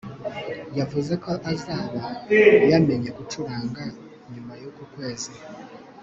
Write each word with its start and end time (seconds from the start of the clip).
yavuzeko 0.77 1.31
azaba 1.51 2.05
yamenye 2.71 3.09
gucuranga 3.17 3.83
nyuma 4.31 4.53
yuku 4.61 4.83
kwezi 4.93 5.31